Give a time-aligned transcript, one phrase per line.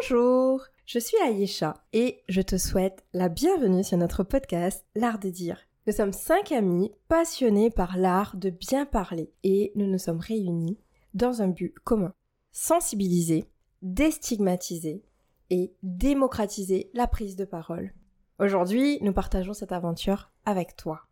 [0.00, 5.28] Bonjour, je suis Aïcha et je te souhaite la bienvenue sur notre podcast L'art de
[5.28, 5.58] dire.
[5.86, 10.78] Nous sommes cinq amis passionnés par l'art de bien parler et nous nous sommes réunis
[11.12, 12.14] dans un but commun.
[12.50, 13.44] Sensibiliser,
[13.82, 15.02] déstigmatiser
[15.50, 17.92] et démocratiser la prise de parole.
[18.38, 21.02] Aujourd'hui, nous partageons cette aventure avec toi.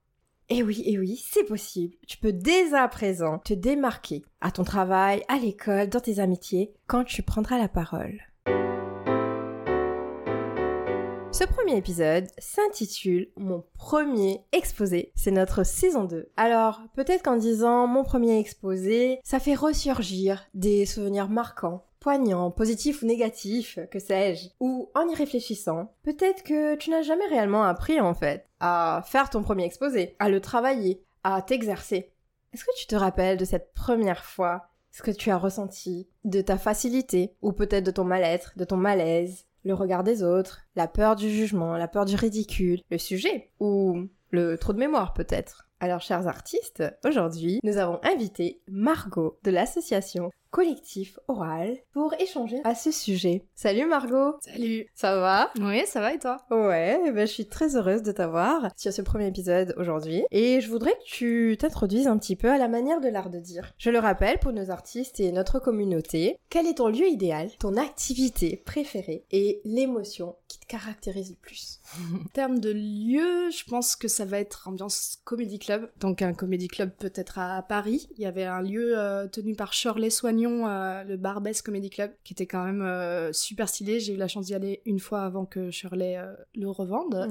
[0.48, 1.94] Et oui, et oui, c'est possible.
[2.06, 6.72] Tu peux dès à présent te démarquer à ton travail, à l'école, dans tes amitiés,
[6.86, 8.18] quand tu prendras la parole.
[11.38, 15.12] Ce premier épisode s'intitule Mon premier exposé.
[15.14, 16.28] C'est notre saison 2.
[16.36, 23.02] Alors, peut-être qu'en disant mon premier exposé, ça fait ressurgir des souvenirs marquants poignant, positif
[23.02, 28.00] ou négatif, que sais-je, ou en y réfléchissant, peut-être que tu n'as jamais réellement appris
[28.00, 32.10] en fait à faire ton premier exposé, à le travailler, à t'exercer.
[32.52, 36.40] Est-ce que tu te rappelles de cette première fois, ce que tu as ressenti, de
[36.40, 40.88] ta facilité, ou peut-être de ton mal-être, de ton malaise, le regard des autres, la
[40.88, 45.68] peur du jugement, la peur du ridicule, le sujet, ou le trou de mémoire peut-être.
[45.80, 52.74] Alors, chers artistes, aujourd'hui, nous avons invité Margot de l'association Collectif Oral pour échanger à
[52.74, 53.44] ce sujet.
[53.54, 55.50] Salut Margot Salut Ça va?
[55.60, 56.38] Oui, ça va et toi?
[56.50, 60.24] Ouais, eh ben, je suis très heureuse de t'avoir sur ce premier épisode aujourd'hui.
[60.30, 63.38] Et je voudrais que tu t'introduises un petit peu à la manière de l'art de
[63.38, 63.74] dire.
[63.76, 67.76] Je le rappelle pour nos artistes et notre communauté, quel est ton lieu idéal, ton
[67.76, 71.80] activité préférée et l'émotion qui te caractérise le plus?
[72.14, 75.90] En termes de lieu, je pense que ça va être ambiance comédie club.
[76.00, 78.08] Donc un comédie club peut-être à Paris.
[78.16, 82.12] Il y avait un lieu euh, tenu par Shirley Soignon, euh, le Barbès Comedy Club,
[82.24, 84.00] qui était quand même euh, super stylé.
[84.00, 86.18] J'ai eu la chance d'y aller une fois avant que Shirley
[86.54, 87.28] le revende,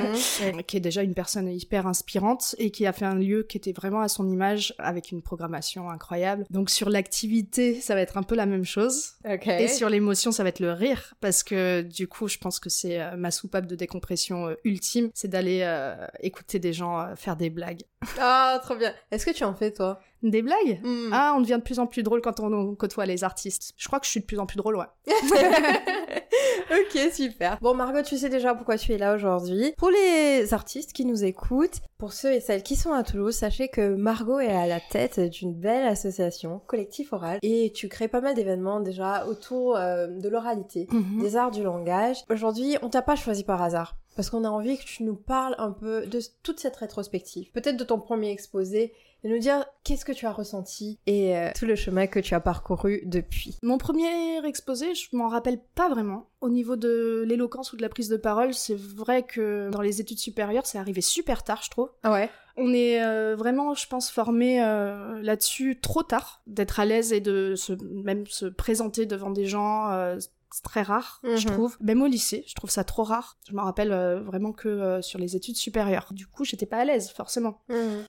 [0.68, 3.74] qui est déjà une personne hyper inspirante et qui a fait un lieu qui était
[3.74, 6.46] vraiment à son image avec une programmation incroyable.
[6.50, 9.14] Donc sur l'activité, ça va être un peu la même chose.
[9.26, 12.70] Et sur l'émotion, ça va être le rire, parce que du coup, je pense que
[12.70, 17.16] c'est euh, ma soupape de décompression euh, ultime, c'est d'aller euh, écouter des gens euh,
[17.16, 17.84] faire des blagues.
[18.20, 18.94] Ah, trop bien.
[19.12, 20.00] Est-ce que tu en fais toi?
[20.24, 21.10] Des blagues Hmm.
[21.12, 23.74] Ah, on devient de plus en plus drôle quand on côtoie les artistes.
[23.78, 24.86] Je crois que je suis de plus en plus drôle, ouais.
[26.72, 27.58] ok, super.
[27.62, 29.74] Bon, Margot, tu sais déjà pourquoi tu es là aujourd'hui.
[29.78, 33.70] Pour les artistes qui nous écoutent, pour ceux et celles qui sont à Toulouse, sachez
[33.70, 38.22] que Margot est à la tête d'une belle association, Collectif Oral, et tu crées pas
[38.22, 40.88] mal d'événements déjà autour euh, de l'oralité,
[41.20, 42.18] des arts du langage.
[42.30, 43.98] Aujourd'hui, on t'a pas choisi par hasard.
[44.16, 47.52] Parce qu'on a envie que tu nous parles un peu de toute cette rétrospective.
[47.52, 48.92] Peut-être de ton premier exposé,
[49.24, 52.34] et nous dire qu'est-ce que tu as ressenti et euh, tout le chemin que tu
[52.34, 53.58] as parcouru depuis.
[53.64, 56.30] Mon premier exposé, je m'en rappelle pas vraiment.
[56.42, 60.02] Au niveau de l'éloquence ou de la prise de parole, c'est vrai que dans les
[60.02, 61.90] études supérieures, c'est arrivé super tard, je trouve.
[62.04, 62.30] Ah ouais?
[62.58, 67.22] On est euh, vraiment, je pense, formé euh, là-dessus trop tard, d'être à l'aise et
[67.22, 70.18] de se, même se présenter devant des gens.
[70.58, 71.54] C'est très rare, je Mhm.
[71.54, 71.78] trouve.
[71.82, 73.38] Même au lycée, je trouve ça trop rare.
[73.48, 76.08] Je me rappelle euh, vraiment que euh, sur les études supérieures.
[76.12, 77.62] Du coup, j'étais pas à l'aise, forcément.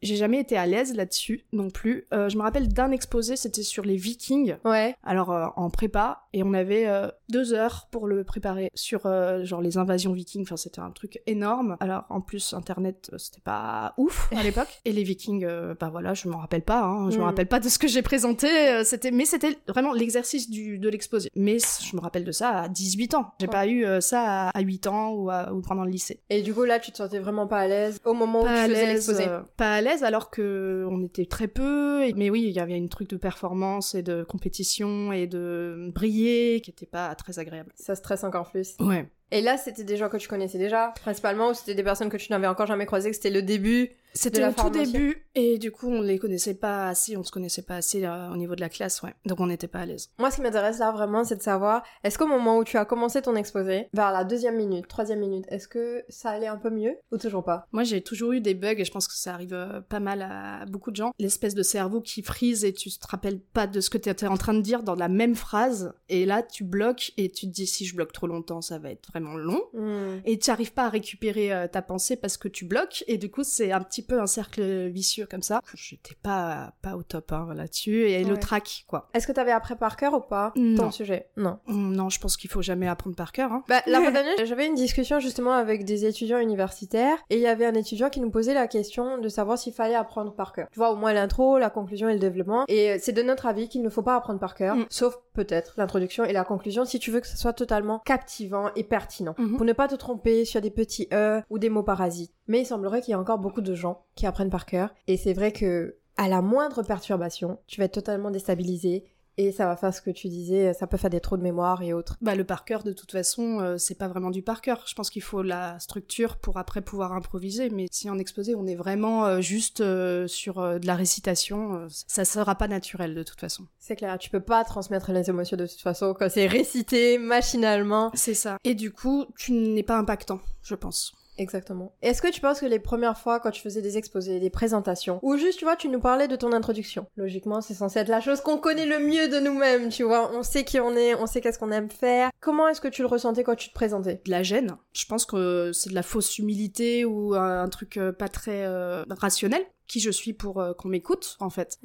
[0.03, 2.07] J'ai jamais été à l'aise là-dessus non plus.
[2.15, 4.57] Euh, je me rappelle d'un exposé, c'était sur les Vikings.
[4.65, 4.95] Ouais.
[5.05, 6.87] Alors en prépa, et on avait
[7.29, 9.03] deux heures pour le préparer sur
[9.45, 10.43] genre les invasions vikings.
[10.43, 11.77] Enfin, c'était un truc énorme.
[11.81, 14.81] Alors en plus, Internet, c'était pas ouf à l'époque.
[14.87, 15.47] Et les Vikings,
[15.79, 16.81] bah voilà, je m'en rappelle pas.
[16.83, 17.21] Hein, je Mm.
[17.21, 18.49] me rappelle pas de ce que j'ai présenté.
[18.85, 21.29] c'était, mais c'était vraiment l'exercice du de l'exposé.
[21.35, 23.33] Mais je me rappelle de ça à 18 ans.
[23.41, 23.53] J'ai Ouais.
[23.53, 26.21] pas eu euh, ça à, à 8 ans ou, à- ou pendant le lycée.
[26.31, 28.65] Et du coup, là, tu te sentais vraiment pas à l'aise au moment où Pas
[28.67, 29.29] tu faisais l'exposé.
[29.29, 32.05] euh, pas à l'aise alors que on était très peu.
[32.05, 35.91] et- Mais oui, il y avait une truc de performance et de compétition et de
[35.95, 37.73] briller qui était pas très agréable.
[37.75, 38.75] Ça stresse encore plus.
[38.81, 39.09] Ouais.
[39.31, 42.17] Et là, c'était des gens que tu connaissais déjà, principalement, ou c'était des personnes que
[42.17, 45.71] tu n'avais encore jamais croisées, que c'était le début C'était au tout début et du
[45.71, 48.61] coup on les connaissait pas assez, on se connaissait pas assez euh, au niveau de
[48.61, 49.15] la classe, ouais.
[49.27, 50.11] Donc on n'était pas à l'aise.
[50.19, 52.85] Moi, ce qui m'intéresse là vraiment, c'est de savoir, est-ce qu'au moment où tu as
[52.85, 56.71] commencé ton exposé, vers la deuxième minute, troisième minute, est-ce que ça allait un peu
[56.71, 57.69] mieux ou toujours pas?
[57.71, 60.23] Moi j'ai toujours eu des bugs et je pense que ça arrive euh, pas mal
[60.23, 61.13] à beaucoup de gens.
[61.21, 64.27] L'espèce de cerveau qui frise et tu te rappelles pas de ce que tu étais
[64.27, 67.53] en train de dire dans la même phrase et là tu bloques et tu te
[67.53, 69.61] dis si je bloque trop longtemps ça va être vraiment long.
[69.75, 70.19] Hmm.
[70.25, 73.31] et tu n'arrives pas à récupérer euh, ta pensée parce que tu bloques et du
[73.31, 77.31] coup c'est un petit peu un cercle vicieux comme ça j'étais pas pas au top
[77.33, 80.85] hein, là-dessus et le track quoi Est-ce que t'avais appris par cœur ou pas Non.
[80.85, 81.29] ton sujet?
[81.37, 81.59] Non.
[81.69, 83.63] Hum, non je pense qu'il faut jamais apprendre par cœur hein.
[83.69, 87.47] Bah, la fois dernière, j'avais une discussion justement avec des étudiants universitaires et il y
[87.47, 90.69] avait un étudiant qui nous posait la question de savoir s'il fallait apprendre par cœur.
[90.73, 92.65] Tu vois, au moins l'intro, la conclusion et le développement.
[92.69, 94.87] Et euh, c'est de notre avis qu'il ne faut pas apprendre par cœur, Mm.
[94.91, 98.83] sauf peut-être l'introduction et la conclusion si tu veux que ce soit totalement captivant et
[98.83, 99.37] pertinent.
[99.39, 99.57] Mhm.
[99.57, 102.33] Pour ne pas te tromper sur des petits E ou des mots parasites.
[102.49, 105.17] Mais il semblerait qu'il y a encore beaucoup de gens qui apprennent par cœur et
[105.17, 109.05] c'est vrai que à la moindre perturbation, tu vas être totalement déstabilisé
[109.39, 111.83] Et ça va faire ce que tu disais, ça peut faire des trous de mémoire
[111.83, 112.17] et autres.
[112.21, 114.83] Bah le par cœur de toute façon, euh, c'est pas vraiment du par cœur.
[114.89, 117.71] Je pense qu'il faut la structure pour après pouvoir improviser.
[117.71, 122.25] Mais si en exposé on est vraiment euh, juste euh, sur de la récitation, ça
[122.25, 123.65] sera pas naturel de toute façon.
[123.79, 128.11] C'est clair, tu peux pas transmettre les émotions de toute façon quand c'est récité machinalement.
[128.15, 128.57] C'est ça.
[128.65, 131.15] Et du coup, tu n'es pas impactant, je pense.
[131.39, 131.93] Exactement.
[132.03, 135.21] Est-ce que tu penses que les premières fois quand tu faisais des exposés, des présentations,
[135.23, 137.07] ou juste, tu vois, tu nous parlais de ton introduction.
[137.17, 140.33] Logiquement, c'est censé être la chose qu'on connaît le mieux de nous-mêmes, tu vois.
[140.35, 142.31] On sait qui on est, on sait qu'est-ce qu'on aime faire.
[142.41, 144.21] Comment est-ce que tu le ressentais quand tu te présentais?
[144.25, 144.77] De la gêne.
[144.93, 149.05] Je pense que c'est de la fausse humilité ou un truc euh, pas très euh,
[149.11, 151.81] rationnel qui je suis pour euh, qu'on m'écoute en fait,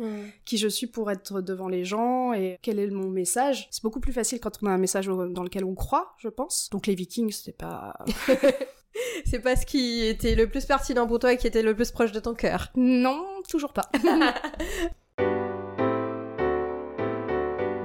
[0.45, 3.67] qui je suis pour être devant les gens et quel est mon message.
[3.71, 6.69] C'est beaucoup plus facile quand on a un message dans lequel on croit, je pense.
[6.71, 7.95] Donc les Vikings, c'est pas
[9.25, 11.91] C'est pas ce qui était le plus pertinent pour toi et qui était le plus
[11.91, 12.69] proche de ton cœur?
[12.75, 13.89] Non, toujours pas.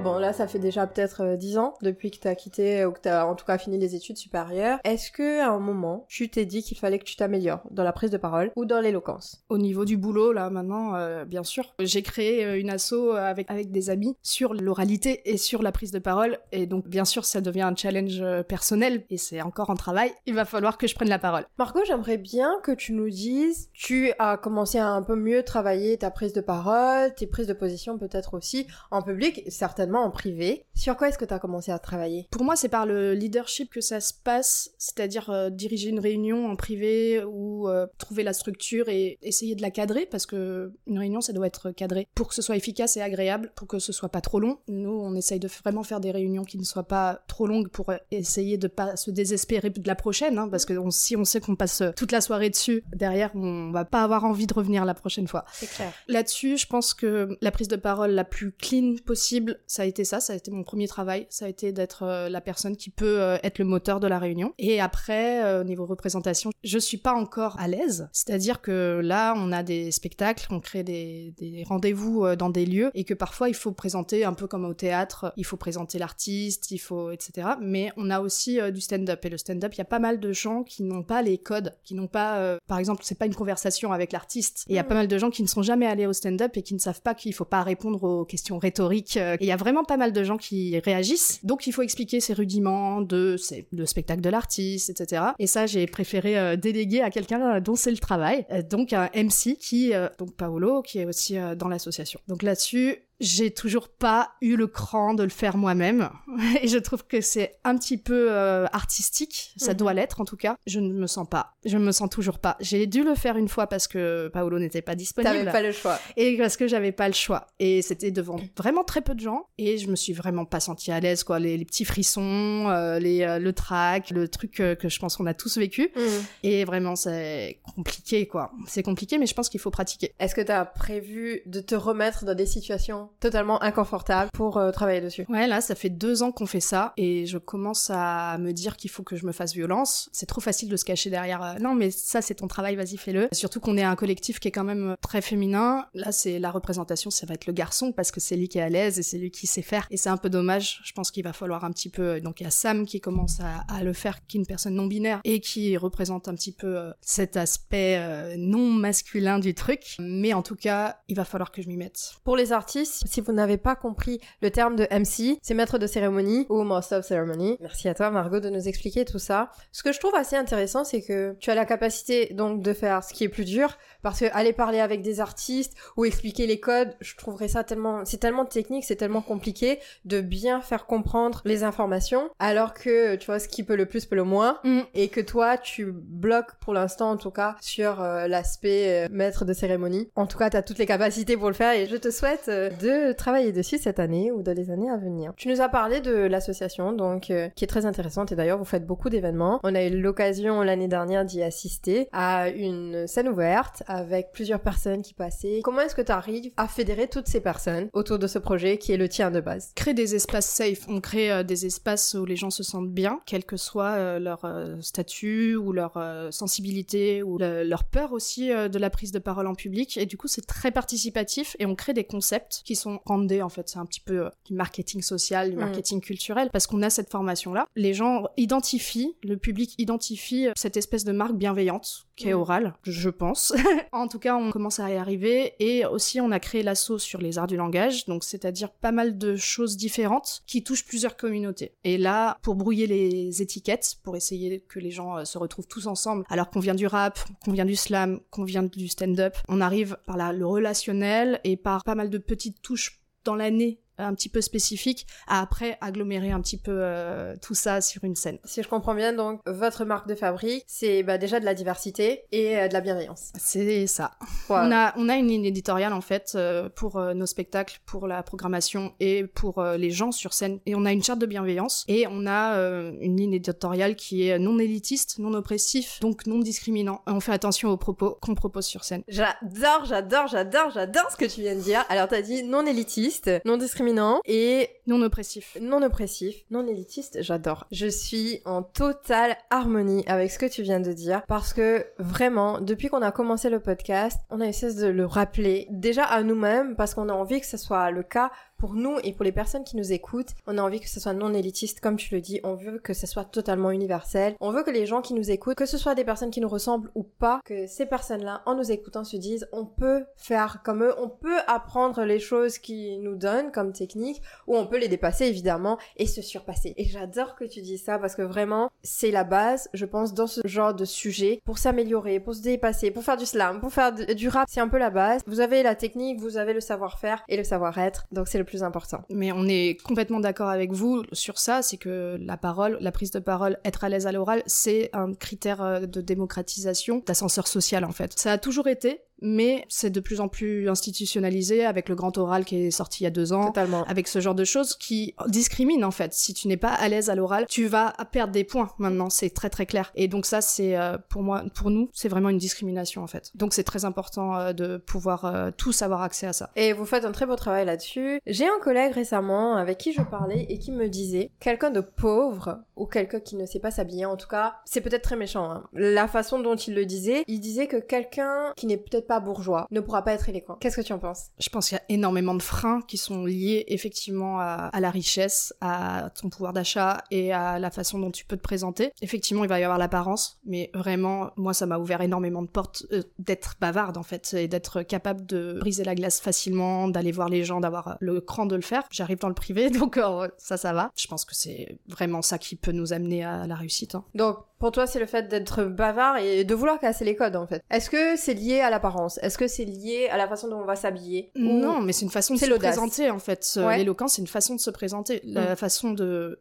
[0.09, 3.01] Bon, là, ça fait déjà peut-être 10 euh, ans depuis que t'as quitté ou que
[3.01, 4.79] t'as en tout cas fini les études supérieures.
[4.83, 7.93] Est-ce que à un moment, tu t'es dit qu'il fallait que tu t'améliores dans la
[7.93, 9.45] prise de parole ou dans l'éloquence?
[9.51, 13.51] Au niveau du boulot, là, maintenant, euh, bien sûr, j'ai créé euh, une asso avec,
[13.51, 16.39] avec des amis sur l'oralité et sur la prise de parole.
[16.53, 20.11] Et donc, bien sûr, ça devient un challenge personnel et c'est encore en travail.
[20.25, 21.45] Il va falloir que je prenne la parole.
[21.59, 25.99] Margot, j'aimerais bien que tu nous dises, tu as commencé à un peu mieux travailler
[25.99, 30.67] ta prise de parole, tes prises de position peut-être aussi en public, certainement en privé.
[30.75, 32.29] Sur quoi est-ce que tu as commencé à travailler?
[32.31, 36.47] Pour moi, c'est par le leadership que ça se passe, c'est-à-dire euh, diriger une réunion
[36.47, 40.99] en privé ou euh, trouver la structure et essayer de la cadrer parce que une
[40.99, 43.93] réunion, ça doit être cadré pour que ce soit efficace et agréable, pour que ce
[43.93, 44.59] soit pas trop long.
[44.69, 47.93] Nous, on essaye de vraiment faire des réunions qui ne soient pas trop longues pour
[48.11, 51.57] essayer de pas se désespérer de la prochaine, hein, parce que si on sait qu'on
[51.57, 55.27] passe toute la soirée dessus, derrière, on va pas avoir envie de revenir la prochaine
[55.27, 55.45] fois.
[55.53, 55.93] C'est clair.
[56.07, 60.05] Là-dessus, je pense que la prise de parole la plus clean possible, ça a été
[60.05, 62.91] ça, ça a été mon premier travail, ça a été d'être euh, la personne qui
[62.91, 64.53] peut euh, être le moteur de la réunion.
[64.59, 69.35] Et après, euh, au niveau représentation, je suis pas encore à l'aise, c'est-à-dire que là,
[69.37, 71.35] on a des spectacles, on crée des,
[71.67, 75.33] rendez-vous dans des lieux, et que parfois il faut présenter un peu comme au théâtre,
[75.37, 77.49] il faut présenter l'artiste, il faut etc.
[77.61, 80.33] Mais on a aussi du stand-up, et le stand-up, il y a pas mal de
[80.33, 83.93] gens qui n'ont pas les codes, qui n'ont pas, par exemple, c'est pas une conversation
[83.93, 84.65] avec l'artiste.
[84.69, 84.87] Il y a mm.
[84.87, 87.03] pas mal de gens qui ne sont jamais allés au stand-up et qui ne savent
[87.03, 89.17] pas qu'il faut pas répondre aux questions rhétoriques.
[89.17, 91.45] Et il y a vraiment pas mal de gens qui réagissent.
[91.45, 93.37] Donc il faut expliquer ces rudiments de,
[93.73, 95.23] de spectacle de l'artiste, etc.
[95.39, 98.47] Et ça, j'ai préféré euh, déléguer à quelqu'un euh, dont c'est le travail.
[98.51, 102.21] Euh, donc un MC qui, donc Paolo, qui est aussi dans l'association.
[102.29, 106.11] Donc là-dessus, j'ai toujours pas eu le cran de le faire moi-même
[106.63, 109.77] et je trouve que c'est un petit peu euh, artistique, ça mhm.
[109.77, 110.57] doit l'être en tout cas.
[110.67, 112.57] Je ne me sens pas, je ne me sens toujours pas.
[112.61, 115.33] J'ai dû le faire une fois parce que Paolo n'était pas disponible.
[115.33, 115.99] T'avais pas le choix.
[116.17, 119.47] Et parce que j'avais pas le choix et c'était devant vraiment très peu de gens
[119.59, 123.23] et je me suis vraiment pas sentie à l'aise quoi, les, petits frissons, euh, les
[123.23, 126.25] euh, le trac, le truc que je pense qu'on a tous vécu mhm.
[126.45, 128.53] et vraiment c'est compliqué quoi.
[128.67, 130.15] C'est compliqué mais je pense qu'il faut pratiquer.
[130.19, 134.71] Est-ce que tu as prévu de te remettre dans des situations totalement inconfortable pour euh,
[134.71, 135.25] travailler dessus.
[135.29, 138.77] Ouais, là, ça fait deux ans qu'on fait ça et je commence à me dire
[138.77, 140.09] qu'il faut que je me fasse violence.
[140.13, 141.43] C'est trop facile de se cacher derrière.
[141.43, 143.29] Euh, non, mais ça, c'est ton travail, vas-y, fais-le.
[143.33, 145.87] Surtout qu'on est un collectif qui est quand même très féminin.
[145.95, 148.63] Là, c'est la représentation, ça va être le garçon parce que c'est lui qui est
[148.63, 149.87] à l'aise et c'est lui qui sait faire.
[149.91, 150.81] Et c'est un peu dommage.
[150.85, 152.21] Je pense qu'il va falloir un petit peu.
[152.21, 154.87] Donc, il y a Sam qui commence à, le faire, qui est une personne non
[154.87, 159.97] binaire et qui représente un petit peu euh, cet aspect non masculin du truc.
[159.99, 162.13] Mais en tout cas, il va falloir que je m'y mette.
[162.25, 165.87] Pour les artistes, si vous n'avez pas compris le terme de MC, c'est maître de
[165.87, 167.57] cérémonie ou master of ceremony.
[167.61, 169.51] Merci à toi Margot de nous expliquer tout ça.
[169.73, 173.05] Ce que je trouve assez intéressant, c'est que tu as la capacité donc de faire
[173.05, 176.61] ce qui est plus dur, parce que aller parler avec des artistes ou expliquer les
[176.61, 181.43] codes, je trouverais ça tellement, c'est tellement technique, c'est tellement compliqué de bien faire comprendre
[181.45, 184.81] les informations, alors que tu vois ce qui peut le plus peut le moins, mm.
[184.95, 189.45] et que toi tu bloques pour l'instant en tout cas sur euh, l'aspect euh, maître
[189.45, 190.11] de cérémonie.
[190.17, 192.47] En tout cas, tu as toutes les capacités pour le faire et je te souhaite
[192.49, 195.33] euh, de travailler dessus cette année ou dans les années à venir.
[195.37, 198.87] Tu nous as parlé de l'association donc qui est très intéressante et d'ailleurs vous faites
[198.87, 199.61] beaucoup d'événements.
[199.63, 205.03] On a eu l'occasion l'année dernière d'y assister à une scène ouverte avec plusieurs personnes
[205.03, 205.61] qui passaient.
[205.65, 208.93] Comment est-ce que tu arrives à fédérer toutes ces personnes autour de ce projet qui
[208.93, 209.73] est le tien de base?
[209.75, 210.87] Créer des espaces safe.
[210.89, 214.19] On crée euh, des espaces où les gens se sentent bien, quel que soit euh,
[214.19, 215.99] leur euh, statut ou leur
[216.31, 219.97] sensibilité ou leur peur aussi de la prise de parole en public.
[219.97, 223.49] Et du coup, c'est très participatif et on crée des concepts qui sont rendés en
[223.49, 223.69] fait.
[223.69, 225.61] C'est un petit peu du marketing social, du mm.
[225.61, 227.67] marketing culturel parce qu'on a cette formation-là.
[227.77, 232.39] Les gens identifient, le public identifie cette espèce de marque bienveillante qu'est Mm.
[232.41, 233.53] oral, je pense.
[233.93, 237.21] en tout cas, on commence à y arriver et aussi on a créé l'assaut sur
[237.21, 241.73] les arts du langage, donc c'est-à-dire pas mal de choses différentes qui touchent plusieurs communautés.
[241.85, 245.87] Et là, pour brouiller les étiquettes, pour essayer que les gens euh, se retrouvent tous
[245.87, 249.61] ensemble, alors qu'on vient du rap, qu'on vient du slam, qu'on vient du stand-up, on
[249.61, 254.15] arrive par la- le relationnel et par pas mal de petites touches dans l'année un
[254.15, 258.39] petit peu spécifiques à après agglomérer un petit peu euh, tout ça sur une scène.
[258.45, 262.25] Si je comprends bien, donc, votre marque de fabrique, c'est bah, déjà de la diversité
[262.33, 263.33] et euh, de la bienveillance.
[263.39, 264.13] C'est ça.
[264.51, 268.23] On a, on a une ligne éditoriale en fait euh, pour nos spectacles, pour la
[268.23, 270.59] programmation et pour les gens sur scène.
[270.67, 272.59] Et on a une charte de bienveillance et on a
[273.01, 277.03] une ligne éditoriale qui est non élitiste, non oppressif, donc non discriminant.
[277.07, 279.03] On fait attention aux propos qu'on propose sur scène.
[279.09, 281.85] J'adore, j'adore, j'adore, j'adore ce que tu viens de dire.
[281.89, 283.88] Alors, t'as dit non élitiste, non discriminant
[284.25, 285.57] et Non oppressif.
[285.61, 287.67] non oppressif, non élitiste, j'adore.
[287.71, 292.61] Je suis en totale harmonie avec ce que tu viens de dire parce que vraiment,
[292.61, 296.77] depuis qu'on a commencé le podcast, on a essayé de le rappeler déjà à nous-mêmes
[296.77, 299.65] parce qu'on a envie que ce soit le cas pour nous et pour les personnes
[299.65, 300.35] qui nous écoutent.
[300.47, 302.41] On a envie que ce soit non élitiste, comme tu le dis.
[302.45, 304.35] On veut que ce soit totalement universel.
[304.41, 306.49] On veut que les gens qui nous écoutent, que ce soit des personnes qui nous
[306.49, 310.83] ressemblent ou pas, que ces personnes-là, en nous écoutant, se disent on peut faire comme
[310.83, 314.89] eux, on peut apprendre les choses qu'ils nous donnent comme technique ou on peut les
[314.89, 316.75] dépasser évidemment et se surpasser.
[316.77, 320.27] Et j'adore que tu dis ça parce que vraiment c'est la base, je pense, dans
[320.27, 323.93] ce genre de sujet pour s'améliorer, pour se dépasser, pour faire du slam, pour faire
[323.93, 325.23] du rap, c'est un peu la base.
[325.27, 328.63] Vous avez la technique, vous avez le savoir-faire et le savoir-être, donc c'est le plus
[328.63, 329.05] important.
[329.11, 333.11] Mais on est complètement d'accord avec vous sur ça, c'est que la parole, la prise
[333.11, 337.85] de parole, être à l'aise à l'oral, c'est un critère euh, de démocratisation, d'ascenseur social
[337.85, 338.19] en fait.
[338.19, 342.45] Ça a toujours été, mais c'est de plus en plus institutionnalisé avec le grand oral
[342.45, 343.47] qui est sorti il y a deux ans.
[343.47, 343.85] Totalement.
[343.85, 346.13] Avec ce genre de choses qui discriminent en fait.
[346.13, 349.31] Si tu n'es pas à l'aise à l'oral, tu vas perdre des points maintenant, c'est
[349.31, 349.91] très très clair.
[349.95, 353.31] Et donc ça, c'est euh, pour moi, pour nous, c'est vraiment une discrimination en fait.
[353.35, 356.51] Donc c'est très important euh, de pouvoir euh, tous avoir accès à ça.
[356.57, 358.21] Et vous faites un très beau travail là-dessus.
[358.27, 362.61] J'ai un collègue récemment avec qui je parlais et qui me disait quelqu'un de pauvre
[362.77, 365.51] ou quelqu'un qui ne sait pas s'habiller, en tout cas, c'est peut-être très méchant.
[365.51, 365.65] hein.
[365.73, 369.67] La façon dont il le disait, il disait que quelqu'un qui n'est peut-être pas bourgeois
[369.73, 370.55] ne pourra pas être élégant.
[370.61, 371.31] Qu'est-ce que tu en penses?
[371.41, 374.91] Je pense qu'il y a énormément de freins qui sont liés effectivement à, à la
[374.91, 378.93] richesse, à ton pouvoir d'achat et à la façon dont tu peux te présenter.
[379.03, 382.85] Effectivement, il va y avoir l'apparence, mais vraiment, moi, ça m'a ouvert énormément de portes
[382.93, 387.29] euh, d'être bavarde en fait et d'être capable de briser la glace facilement, d'aller voir
[387.29, 388.83] les gens, d'avoir le cran de le faire.
[388.91, 390.93] J'arrive dans le privé, donc euh, ça, ça va.
[390.97, 393.95] Je pense que c'est vraiment ça qui peut nous amener à la réussite.
[393.95, 394.05] hein.
[394.15, 397.47] Donc, pour toi, c'est le fait d'être bavard et de vouloir casser les codes, en
[397.47, 397.63] fait.
[397.71, 399.19] Est-ce que c'est lié à l'apparence?
[399.23, 401.31] Est-ce que c'est lié à la façon dont on va s'habiller?
[401.37, 403.45] Non, mais c'est une façon de se présenter en fait.
[403.57, 403.79] Ouais.
[403.79, 405.21] L'éloquence, c'est une façon de se présenter.
[405.25, 405.57] La Mm.
[405.57, 405.93] façon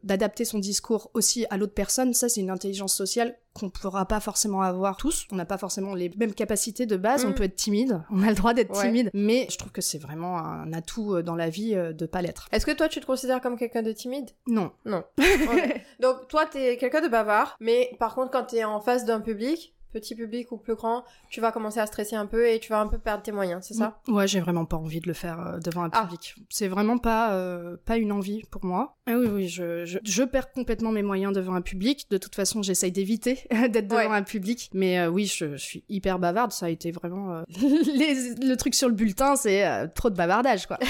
[0.02, 4.20] d'adapter son discours aussi à l'autre personne, ça c'est une intelligence sociale qu'on pourra pas
[4.20, 5.26] forcément avoir tous.
[5.32, 7.24] On n'a pas forcément les mêmes capacités de base.
[7.24, 7.28] Mm.
[7.28, 8.82] On peut être timide, on a le droit d'être Ouais.
[8.86, 12.06] timide, mais je trouve que c'est vraiment un atout euh, dans la vie euh, de
[12.06, 12.48] pas l'être.
[12.52, 14.30] Est-ce que toi, tu te considères comme quelqu'un de timide?
[14.46, 14.70] Non.
[14.84, 15.02] Non.
[16.00, 19.74] Donc, toi, t'es quelqu'un de bavard, mais par contre, quand t'es en face d'un public,
[19.92, 22.80] petit public ou plus grand, tu vas commencer à stresser un peu et tu vas
[22.80, 24.00] un peu perdre tes moyens, c'est ça?
[24.08, 26.02] Ouais, j'ai vraiment pas envie de le faire euh, devant un Ah.
[26.04, 26.34] public.
[26.50, 28.96] C'est vraiment pas euh, pas une envie pour moi.
[29.06, 32.06] Ah oui, oui, je, je, je perds complètement mes moyens devant un public.
[32.10, 34.06] De toute façon, j'essaye d'éviter d'être devant Ouais.
[34.16, 34.70] un public.
[34.74, 36.52] Mais euh, oui, je, je suis hyper bavarde.
[36.52, 40.66] Ça a été vraiment euh, les- le truc sur le bulletin, c'est trop de bavardage,
[40.66, 40.78] quoi.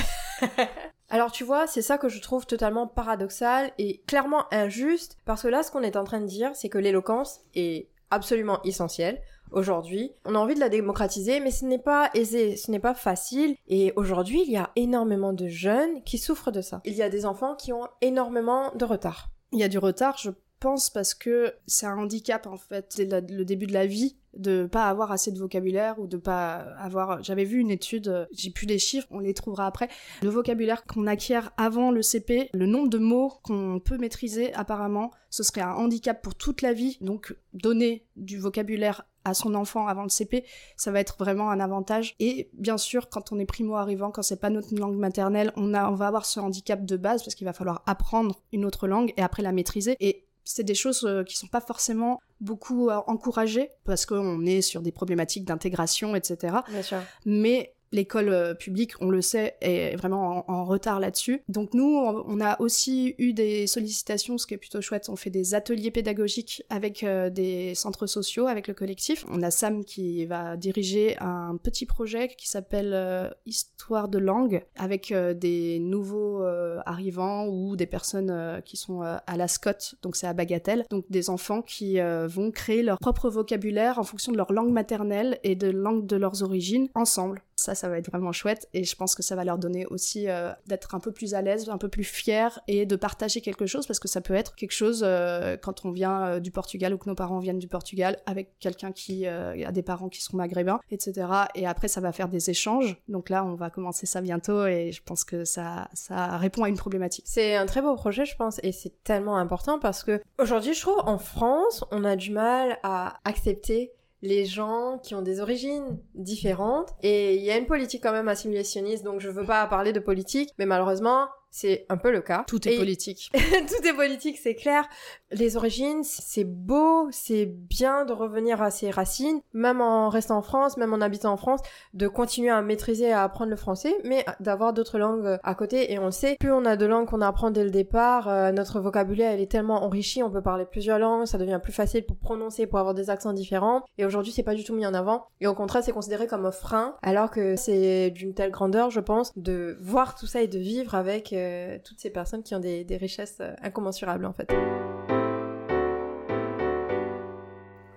[1.11, 5.49] Alors tu vois, c'est ça que je trouve totalement paradoxal et clairement injuste, parce que
[5.49, 9.21] là, ce qu'on est en train de dire, c'est que l'éloquence est absolument essentielle.
[9.51, 12.95] Aujourd'hui, on a envie de la démocratiser, mais ce n'est pas aisé, ce n'est pas
[12.95, 13.57] facile.
[13.67, 16.83] Et aujourd'hui, il y a énormément de jeunes qui souffrent de ça.
[16.85, 19.31] Il y a des enfants qui ont énormément de retard.
[19.53, 23.01] Il y a du retard, je pense, parce que c'est un handicap en fait.
[23.09, 26.57] La- le début de la vie de pas avoir assez de vocabulaire ou de pas
[26.79, 27.23] avoir.
[27.23, 29.89] J'avais vu une étude, j'ai plus les chiffres, on les trouvera après.
[30.23, 35.11] Le vocabulaire qu'on acquiert avant le CP, le nombre de mots qu'on peut maîtriser apparemment,
[35.31, 36.99] ce serait un handicap pour toute la vie.
[37.01, 40.45] Donc donner du vocabulaire à son enfant avant le CP,
[40.77, 42.15] ça va être vraiment un avantage.
[42.19, 45.75] Et bien sûr, quand on est primo arrivant, quand c'est pas notre langue maternelle, on
[45.75, 48.89] a, on va avoir ce handicap de base parce qu'il va falloir apprendre une autre
[48.89, 49.97] langue et après la maîtriser.
[50.01, 54.63] Et c'est des choses euh, qui sont pas forcément beaucoup euh, encouragées parce qu'on est
[54.63, 56.57] sur des problématiques d'intégration, etc.
[56.71, 57.03] Bien sûr.
[57.27, 61.43] Mais l'école euh, publique, on le sait, est vraiment en, retard là-dessus.
[61.49, 65.09] Donc nous, on a aussi eu des sollicitations, ce qui est plutôt chouette.
[65.09, 69.25] On fait des ateliers pédagogiques avec euh, des centres sociaux, avec le collectif.
[69.29, 74.65] On a Sam qui va diriger un petit projet qui s'appelle euh, Histoire de langue,
[74.77, 76.43] avec des nouveaux
[76.85, 80.85] arrivants ou des personnes qui sont à la Scott, donc c'est à Bagatelle.
[80.91, 85.39] Donc des enfants qui vont créer leur propre vocabulaire en fonction de leur langue maternelle
[85.45, 87.43] et de langue de leurs origines ensemble.
[87.79, 90.53] Ça va être vraiment chouette et je pense que ça va leur donner aussi euh,
[90.67, 93.87] d'être un peu plus à l'aise, un peu plus fiers et de partager quelque chose
[93.87, 96.99] parce que ça peut être quelque chose euh, quand on vient euh, du Portugal ou
[96.99, 100.81] que nos parents viennent du Portugal avec quelqu'un qui a des parents qui sont maghrébins,
[100.91, 101.27] etc.
[101.55, 102.97] Et après, ça va faire des échanges.
[103.09, 106.69] Donc là, on va commencer ça bientôt et je pense que ça, ça répond à
[106.69, 107.25] une problématique.
[107.27, 110.81] C'est un très beau projet, je pense, et c'est tellement important parce que aujourd'hui, je
[110.81, 115.99] trouve, en France, on a du mal à accepter les gens qui ont des origines
[116.15, 116.91] différentes.
[117.03, 120.01] Et il y a une politique quand même assimilationniste, donc je veux pas parler de
[120.01, 122.45] politique, mais malheureusement, c'est un peu le cas.
[122.47, 123.31] Tout est politique.
[123.35, 124.85] Tout est politique, c'est clair.
[125.31, 130.43] Les origines, c'est beau, c'est bien de revenir à ses racines, même en restant en
[130.43, 131.61] France, même en habitant en France,
[131.95, 135.93] de continuer à maîtriser et à apprendre le français, mais d'avoir d'autres langues à côté.
[135.93, 138.53] Et on le sait, plus on a de langues qu'on apprend dès le départ, euh,
[138.53, 142.17] notre vocabulaire, est tellement enrichi, on peut parler plusieurs langues, ça devient plus facile pour
[142.17, 143.83] prononcer, pour avoir des accents différents.
[143.99, 145.27] Et aujourd'hui, c'est pas du tout mis en avant.
[145.41, 149.01] Et au contraire, c'est considéré comme un frein, alors que c'est d'une telle grandeur, je
[149.01, 152.61] pense, de voir tout ça et de vivre avec euh, toutes ces personnes qui ont
[152.61, 154.51] des, richesses euh, incommensurables en fait.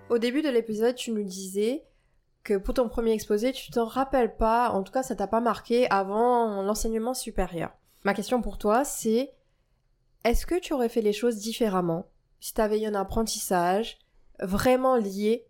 [0.08, 1.84] Au début de l'épisode, tu nous disais
[2.44, 5.40] que pour ton premier exposé, tu t'en rappelles pas, en tout cas ça t'a pas
[5.40, 7.70] marqué avant l'enseignement supérieur.
[8.04, 9.32] Ma question pour toi, c'est
[10.24, 12.06] est-ce que tu aurais fait les choses différemment
[12.40, 13.98] si tu avais eu un apprentissage
[14.40, 15.46] vraiment lié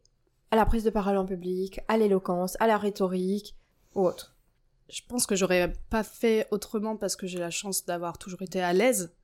[0.50, 3.56] à la prise de parole en public, à l'éloquence, à la rhétorique
[3.94, 4.31] ou autre?
[4.92, 8.61] Je pense que j'aurais pas fait autrement parce que j'ai la chance d'avoir toujours été
[8.61, 9.14] à l'aise,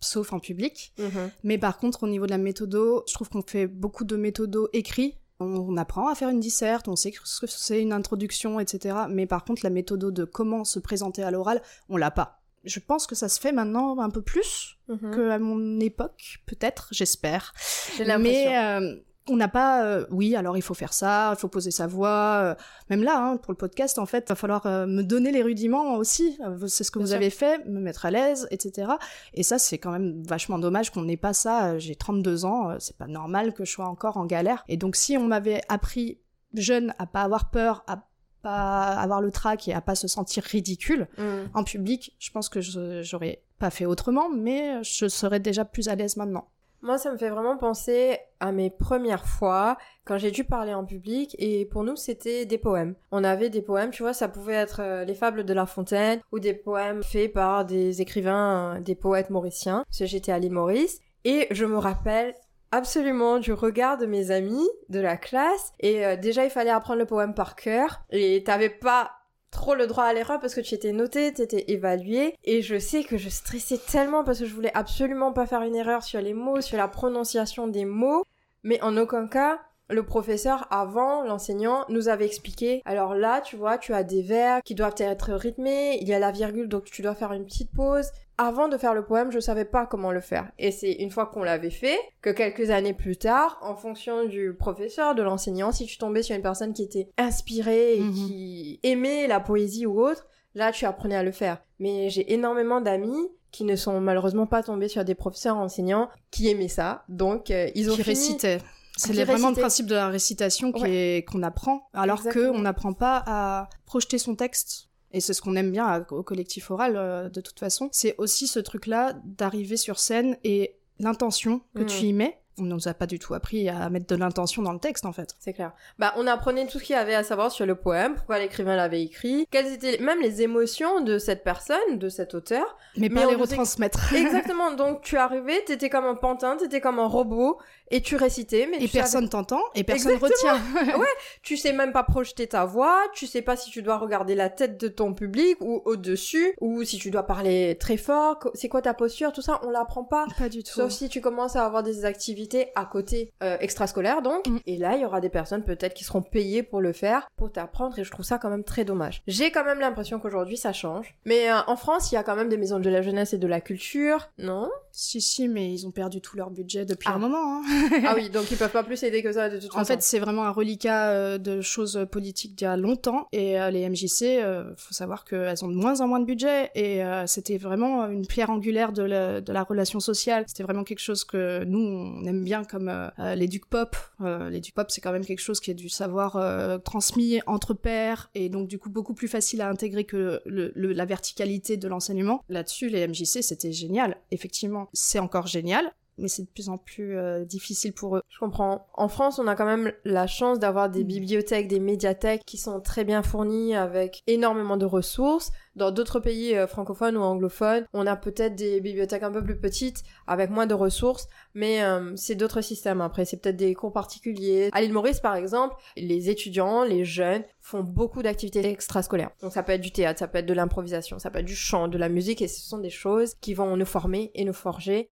[0.00, 0.94] sauf en public.
[0.98, 1.30] Mhm.
[1.44, 4.68] Mais par contre, au niveau de la méthodo, je trouve qu'on fait beaucoup de méthodo
[4.72, 5.18] écrits.
[5.40, 8.96] On apprend à faire une disserte, on sait ce que c'est une introduction, etc.
[9.08, 12.40] Mais par contre, la méthode de comment se présenter à l'oral, on l'a pas.
[12.64, 15.14] Je pense que ça se fait maintenant un peu plus mhm.
[15.14, 17.52] qu'à mon époque, peut-être, j'espère.
[17.98, 18.96] Mais euh,
[19.30, 22.40] on n'a pas, euh, oui, alors il faut faire ça, il faut poser sa voix.
[22.42, 22.54] Euh,
[22.90, 25.42] même là, hein, pour le podcast, en fait, il va falloir euh, me donner les
[25.42, 26.38] rudiments aussi.
[26.66, 28.92] c'est ce que vous avez fait, me mettre à l'aise, etc.
[29.34, 31.78] Et ça, c'est quand même vachement dommage qu'on n'ait pas ça.
[31.78, 34.64] J'ai 32 ans, c'est pas normal que je sois encore en galère.
[34.68, 36.18] Et donc, si on m'avait appris
[36.54, 38.04] jeune à pas avoir peur, à
[38.42, 41.50] pas avoir le trac et à pas se sentir ridicule mm.
[41.54, 42.60] en public, je pense que
[43.02, 46.48] j'aurais pas fait autrement, mais je serais déjà plus à l'aise maintenant.
[46.80, 50.84] Moi, ça me fait vraiment penser à mes premières fois quand j'ai dû parler en
[50.84, 52.94] public et pour nous, c'était des poèmes.
[53.10, 56.20] On avait des poèmes, tu vois, ça pouvait être euh, les fables de La Fontaine
[56.30, 59.84] ou des poèmes faits par des écrivains, euh, des poètes mauriciens.
[59.88, 62.34] Parce que j'étais à l'île Maurice et je me rappelle
[62.70, 66.98] absolument du regard de mes amis de la classe et euh, déjà il fallait apprendre
[66.98, 69.12] le poème par cœur et t'avais pas
[69.50, 72.34] trop le droit à l'erreur parce que tu étais noté, tu étais évalué.
[72.44, 75.74] Et je sais que je stressais tellement parce que je voulais absolument pas faire une
[75.76, 78.24] erreur sur les mots, sur la prononciation des mots,
[78.62, 83.78] mais en aucun cas le professeur avant l'enseignant nous avait expliqué alors là tu vois
[83.78, 87.02] tu as des vers qui doivent être rythmés il y a la virgule donc tu
[87.02, 90.20] dois faire une petite pause avant de faire le poème, je savais pas comment le
[90.20, 90.50] faire.
[90.58, 94.54] Et c'est une fois qu'on l'avait fait que quelques années plus tard, en fonction du
[94.54, 98.14] professeur, de l'enseignant, si tu tombais sur une personne qui était inspirée et mhm.
[98.14, 101.58] qui aimait la poésie ou autre, là tu apprenais à le faire.
[101.80, 106.48] Mais j'ai énormément d'amis qui ne sont malheureusement pas tombés sur des professeurs enseignants qui
[106.48, 107.04] aimaient ça.
[107.08, 108.58] Donc euh, ils ont qui récitaient.
[108.98, 114.18] C'est vraiment le principe de la récitation qu'on apprend, alors qu'on n'apprend pas à projeter
[114.18, 114.88] son texte.
[115.12, 118.46] Et c'est ce qu'on aime bien au collectif oral euh, de toute façon, c'est aussi
[118.46, 122.06] ce truc-là d'arriver sur scène et l'intention que tu mm.
[122.08, 124.78] y mets on nous a pas du tout appris à mettre de l'intention dans le
[124.78, 125.34] texte en fait.
[125.38, 125.72] C'est clair.
[125.98, 128.76] Bah on apprenait tout ce qu'il y avait à savoir sur le poème, pourquoi l'écrivain
[128.76, 132.76] l'avait écrit, quelles étaient même les émotions de cette personne, de cet auteur.
[132.96, 134.12] Mais, pas les retransmettre.
[134.14, 134.72] Exactement.
[134.72, 137.58] Donc tu arrivais, t'étais comme un pantin, t'étais comme un robot
[137.90, 138.68] et tu récitais.
[138.70, 140.54] Mais et personne t'entend et personne retient.
[140.98, 141.06] ouais.
[141.42, 144.50] Tu sais même pas projeter ta voix, tu sais pas si tu dois regarder la
[144.50, 148.38] tête de ton public ou au-dessus ou si tu dois parler très fort.
[148.54, 150.26] C'est quoi ta posture, tout ça on l'apprend pas.
[150.38, 150.72] Pas du tout.
[150.72, 154.46] Sauf si tu commences à avoir des activités à côté euh, extrascolaire donc.
[154.46, 154.58] Mm.
[154.66, 157.52] Et là, il y aura des personnes peut-être qui seront payées pour le faire, pour
[157.52, 159.22] t'apprendre et je trouve ça quand même très dommage.
[159.26, 161.14] J'ai quand même l'impression qu'aujourd'hui ça change.
[161.24, 163.38] Mais euh, en France, il y a quand même des maisons de la jeunesse et
[163.38, 164.70] de la culture, non?
[165.00, 167.18] Si, si, mais ils ont perdu tout leur budget depuis un Ah.
[167.18, 167.62] moment.
[167.62, 167.62] hein.
[168.04, 169.78] ah oui, donc ils peuvent pas plus aider que ça de toute façon.
[169.80, 173.28] En fait, c'est vraiment un reliquat euh, de choses politiques d'il y a longtemps.
[173.30, 176.72] Et euh, les MJC, euh, faut savoir qu'elles ont de moins en moins de budget.
[176.74, 180.42] Et euh, c'était vraiment une pierre angulaire de la, de la relation sociale.
[180.48, 183.94] C'était vraiment quelque chose que nous, on aime bien comme euh, euh, les Duc Pop.
[184.20, 187.40] Euh, les Duc Pop, c'est quand même quelque chose qui est du savoir euh, transmis
[187.46, 188.30] entre pairs.
[188.34, 191.86] Et donc, du coup, beaucoup plus facile à intégrer que le- le- la verticalité de
[191.86, 192.42] l'enseignement.
[192.48, 194.16] Là-dessus, les MJC, c'était génial.
[194.32, 195.92] Effectivement, c'est encore génial.
[196.18, 198.22] Mais c'est de plus en plus euh, difficile pour eux.
[198.28, 198.86] Je comprends.
[198.94, 201.06] En France, on a quand même la chance d'avoir des Mm.
[201.06, 205.50] bibliothèques, des médiathèques qui sont très bien fournies avec énormément de ressources.
[205.76, 209.56] Dans d'autres pays euh, francophones ou anglophones, on a peut-être des bibliothèques un peu plus
[209.58, 213.00] petites avec moins de ressources, mais euh, c'est d'autres systèmes.
[213.00, 214.70] Après, c'est peut-être des cours particuliers.
[214.72, 219.30] À l'île Maurice, par exemple, les étudiants, les jeunes font beaucoup d'activités extrascolaires.
[219.40, 221.56] Donc ça peut être du théâtre, ça peut être de l'improvisation, ça peut être du
[221.56, 224.52] chant, de la musique, et ce sont des choses qui vont nous former et nous
[224.52, 225.10] forger.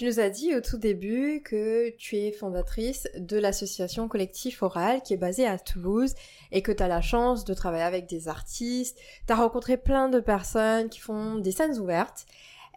[0.00, 5.02] Tu nous as dit au tout début que tu es fondatrice de l'association Collectif Oral
[5.02, 6.14] qui est basée à Toulouse
[6.52, 8.98] et que tu as la chance de travailler avec des artistes.
[9.26, 12.24] Tu as rencontré plein de personnes qui font des scènes ouvertes.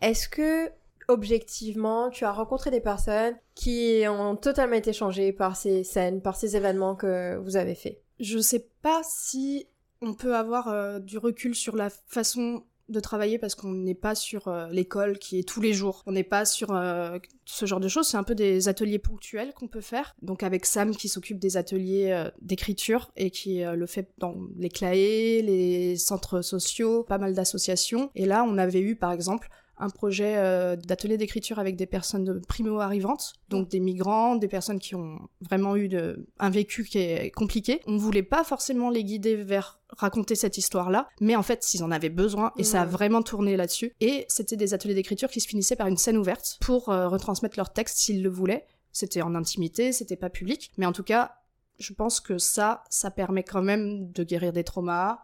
[0.02, 0.70] Est-ce que,
[1.08, 6.36] objectivement, tu as rencontré des personnes qui ont totalement été changées par ces scènes, par
[6.36, 8.02] ces événements que vous avez faits?
[8.20, 9.70] Je sais pas si
[10.02, 14.16] on peut avoir euh, du recul sur la façon de travailler parce qu'on n'est pas
[14.16, 16.04] sur euh, l'école qui est tous les jours.
[16.06, 18.08] On n'est pas sur euh, ce genre de choses.
[18.08, 20.16] C'est un peu des ateliers ponctuels qu'on peut faire.
[20.22, 24.70] Donc avec Sam qui s'occupe des ateliers euh, d'écriture et qui le fait dans les
[24.70, 28.12] CLAE, les centres sociaux, pas mal d'associations.
[28.16, 29.50] Et là, on avait eu par exemple
[29.84, 34.80] un projet euh, d'atelier d'écriture avec des personnes de primo-arrivantes, donc des migrants, des personnes
[34.80, 37.82] qui ont vraiment eu de, un vécu qui est compliqué.
[37.86, 41.92] On voulait pas forcément les guider vers raconter cette histoire-là, mais en fait, s'ils en
[41.92, 43.94] avaient besoin, et ça a vraiment tourné là-dessus.
[44.00, 47.58] Et c'était des ateliers d'écriture qui se finissaient par une scène ouverte pour euh, retransmettre
[47.58, 48.66] leur texte s'ils le voulaient.
[48.92, 51.36] C'était en intimité, c'était pas public, mais en tout cas,
[51.80, 55.20] je pense que ça, ça permet quand même de guérir des traumas,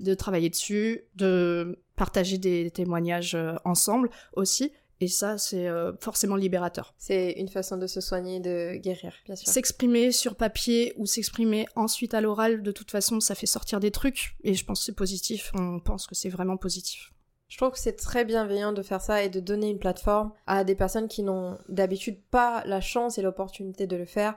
[0.00, 4.72] de travailler dessus, de partager des témoignages euh, ensemble aussi.
[5.00, 6.94] Et ça, c'est euh, forcément libérateur.
[6.98, 9.52] C'est une façon de se soigner, de guérir, bien sûr.
[9.52, 13.90] S'exprimer sur papier ou s'exprimer ensuite à l'oral, de toute façon, ça fait sortir des
[13.90, 14.36] trucs.
[14.44, 15.50] Et je pense que c'est positif.
[15.54, 17.12] On pense que c'est vraiment positif.
[17.48, 20.64] Je trouve que c'est très bienveillant de faire ça et de donner une plateforme à
[20.64, 24.36] des personnes qui n'ont d'habitude pas la chance et l'opportunité de le faire.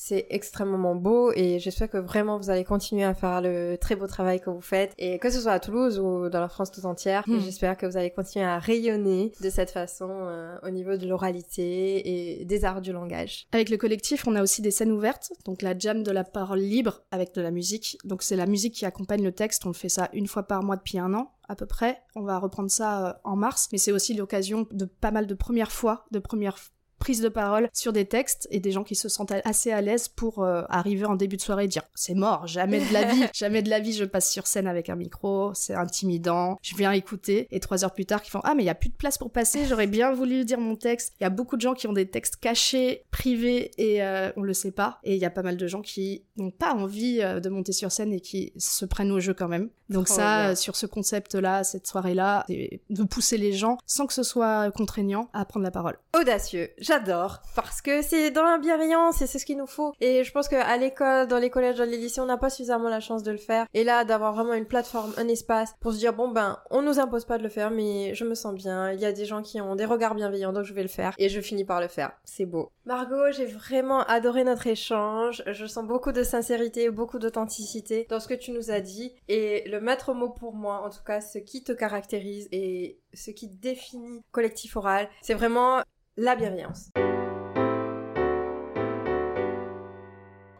[0.00, 4.06] C'est extrêmement beau et j'espère que vraiment vous allez continuer à faire le très beau
[4.06, 6.86] travail que vous faites et que ce soit à Toulouse ou dans la France tout
[6.86, 7.24] entière.
[7.26, 7.34] Mm.
[7.34, 11.04] Et J'espère que vous allez continuer à rayonner de cette façon euh, au niveau de
[11.04, 13.48] l'oralité et des arts du langage.
[13.50, 16.60] Avec le collectif, on a aussi des scènes ouvertes, donc la jam de la parole
[16.60, 17.98] libre avec de la musique.
[18.04, 20.76] Donc c'est la musique qui accompagne le texte, on fait ça une fois par mois
[20.76, 22.02] depuis un an à peu près.
[22.14, 25.34] On va reprendre ça euh, en mars, mais c'est aussi l'occasion de pas mal de
[25.34, 26.58] premières fois, de premières
[26.98, 30.08] prises de parole sur des textes et des gens qui se sentent assez à l'aise
[30.08, 33.24] pour euh, arriver en début de soirée et dire c'est mort, jamais de la vie,
[33.34, 36.92] jamais de la vie je passe sur scène avec un micro, c'est intimidant, je viens
[36.92, 38.94] écouter et trois heures plus tard qui font ah mais il y a plus de
[38.94, 41.14] place pour passer, j'aurais bien voulu dire mon texte.
[41.20, 44.42] Il y a beaucoup de gens qui ont des textes cachés, privés et euh, on
[44.42, 47.20] le sait pas et il y a pas mal de gens qui n'ont pas envie
[47.22, 49.70] euh, de monter sur scène et qui se prennent au jeu quand même.
[49.88, 53.78] Donc Trop ça euh, sur ce concept là, cette soirée là, de pousser les gens
[53.86, 55.98] sans que ce soit contraignant à prendre la parole.
[56.18, 56.70] audacieux.
[56.88, 59.92] J'adore parce que c'est dans la bienveillance et c'est ce qu'il nous faut.
[60.00, 62.88] Et je pense qu'à l'école, dans les collèges, dans les lycées, on n'a pas suffisamment
[62.88, 63.66] la chance de le faire.
[63.74, 66.98] Et là, d'avoir vraiment une plateforme, un espace pour se dire bon ben, on nous
[66.98, 68.90] impose pas de le faire, mais je me sens bien.
[68.92, 71.12] Il y a des gens qui ont des regards bienveillants, donc je vais le faire.
[71.18, 72.12] Et je finis par le faire.
[72.24, 72.72] C'est beau.
[72.86, 75.42] Margot, j'ai vraiment adoré notre échange.
[75.46, 79.12] Je sens beaucoup de sincérité, beaucoup d'authenticité dans ce que tu nous as dit.
[79.28, 83.30] Et le maître mot pour moi, en tout cas, ce qui te caractérise et ce
[83.30, 85.82] qui définit collectif oral, c'est vraiment
[86.18, 86.90] la bienveillance.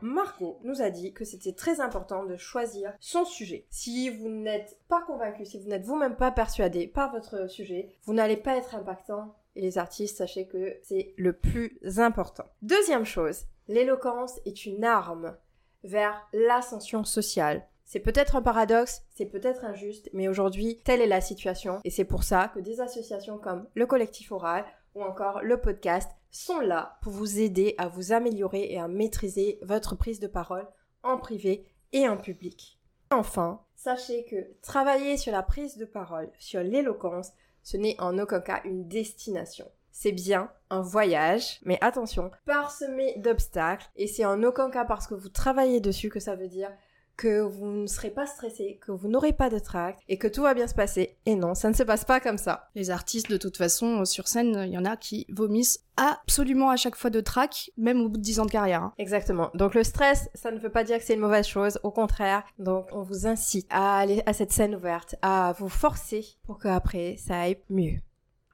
[0.01, 3.67] Margot nous a dit que c'était très important de choisir son sujet.
[3.69, 8.15] Si vous n'êtes pas convaincu, si vous n'êtes vous-même pas persuadé par votre sujet, vous
[8.15, 9.35] n'allez pas être impactant.
[9.57, 12.45] Et les artistes, sachez que c'est le plus important.
[12.63, 15.37] Deuxième chose, l'éloquence est une arme
[15.83, 17.67] vers l'ascension sociale.
[17.85, 21.81] C'est peut-être un paradoxe, c'est peut-être injuste, mais aujourd'hui, telle est la situation.
[21.85, 24.67] Et c'est pour ça que des associations comme le collectif oral
[24.99, 29.59] ou encore le podcast sont là pour vous aider à vous améliorer et à maîtriser
[29.63, 30.67] votre prise de parole
[31.03, 32.79] en privé et en public.
[33.11, 37.31] Enfin, sachez que travailler sur la prise de parole, sur l'éloquence,
[37.63, 39.71] ce n'est en aucun cas une destination.
[39.91, 45.15] C'est bien un voyage, mais attention, parsemé d'obstacles, et c'est en aucun cas parce que
[45.15, 46.71] vous travaillez dessus que ça veut dire
[47.19, 50.43] que vous ne serez pas stressé, que vous n'aurez pas de trac et que tout
[50.43, 51.17] va bien se passer.
[51.27, 52.71] Et non, ça ne se passe pas comme ça.
[52.75, 56.77] Les artistes, de toute façon, sur scène, il y en a qui vomissent absolument à
[56.77, 58.85] chaque fois de trac, même au bout de 10 ans de carrière.
[58.85, 58.95] hein.
[58.99, 59.51] Exactement.
[59.55, 62.45] Donc le stress, ça ne veut pas dire que c'est une mauvaise chose, au contraire.
[62.61, 67.17] Donc on vous incite à aller à cette scène ouverte, à vous forcer pour qu'après
[67.19, 67.99] ça aille mieux.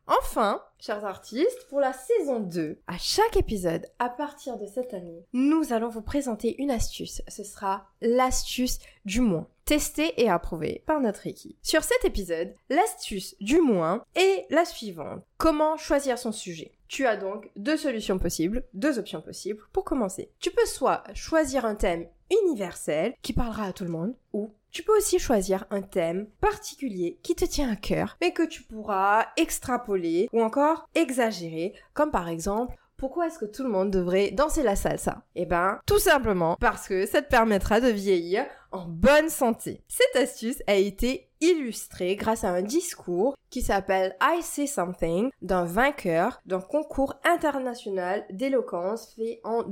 [0.07, 5.25] Enfin, chers artistes, pour la saison 2, à chaque épisode, à partir de cette année,
[5.33, 7.23] nous allons vous présenter une astuce.
[7.27, 11.57] Ce sera l'astuce du moins, testée et approuvée par notre équipe.
[11.63, 15.23] Sur cet épisode, l'astuce du moins est la suivante.
[15.39, 16.73] Comment choisir son sujet?
[16.89, 20.31] Tu as donc deux solutions possibles, deux options possibles pour commencer.
[20.39, 22.07] Tu peux soit choisir un thème
[22.45, 27.19] universel qui parlera à tout le monde, ou tu peux aussi choisir un thème particulier
[27.23, 32.29] qui te tient à cœur, mais que tu pourras extrapoler ou encore exagérer, comme par
[32.29, 35.23] exemple pourquoi est-ce que tout le monde devrait danser la salsa?
[35.35, 39.83] Eh ben, tout simplement parce que ça te permettra de vieillir en bonne santé.
[39.89, 45.65] Cette astuce a été illustrée grâce à un discours qui s'appelle I Say Something d'un
[45.65, 49.63] vainqueur d'un concours international d'éloquence fait en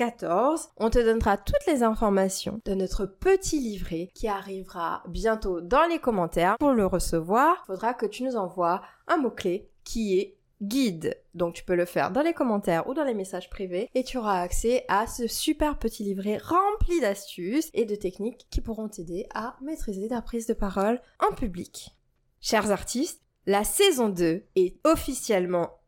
[0.00, 0.70] 2014.
[0.78, 5.98] On te donnera toutes les informations de notre petit livret qui arrivera bientôt dans les
[5.98, 6.56] commentaires.
[6.58, 11.16] Pour le recevoir, il faudra que tu nous envoies un mot-clé qui est guide.
[11.34, 14.16] Donc tu peux le faire dans les commentaires ou dans les messages privés et tu
[14.16, 19.26] auras accès à ce super petit livret rempli d'astuces et de techniques qui pourront t'aider
[19.34, 21.94] à maîtriser ta prise de parole en public.
[22.40, 25.79] Chers artistes, la saison 2 est officiellement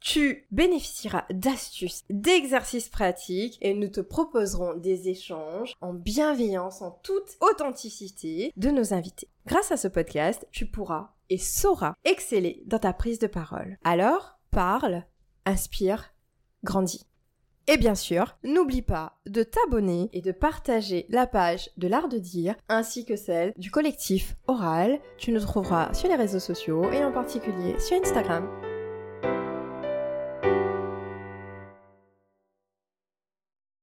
[0.00, 7.36] Tu bénéficieras d'astuces, d'exercices pratiques et nous te proposerons des échanges en bienveillance, en toute
[7.40, 9.28] authenticité de nos invités.
[9.46, 13.76] Grâce à ce podcast, tu pourras et sauras exceller dans ta prise de parole.
[13.84, 15.04] Alors, parle,
[15.44, 16.14] inspire,
[16.64, 17.06] grandis.
[17.68, 22.18] Et bien sûr, n'oublie pas de t'abonner et de partager la page de l'art de
[22.18, 24.98] dire ainsi que celle du collectif oral.
[25.18, 28.48] Tu nous trouveras sur les réseaux sociaux et en particulier sur Instagram.